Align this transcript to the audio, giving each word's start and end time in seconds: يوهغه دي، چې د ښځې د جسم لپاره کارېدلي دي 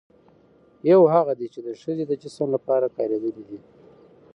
يوهغه 0.91 1.33
دي، 1.39 1.47
چې 1.53 1.59
د 1.67 1.69
ښځې 1.81 2.03
د 2.07 2.13
جسم 2.21 2.47
لپاره 2.55 2.93
کارېدلي 2.97 3.43
دي 3.49 3.59